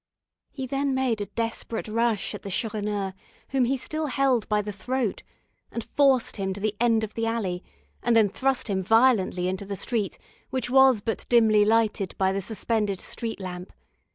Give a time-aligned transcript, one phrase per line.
[0.49, 3.13] He then made a desperate rush at the Chourineur,
[3.49, 5.21] whom he still held by the throat,
[5.71, 7.63] and forced him to the end of the alley,
[8.01, 10.17] and then thrust him violently into the street,
[10.49, 13.71] which was but dimly lighted by the suspended street lamp.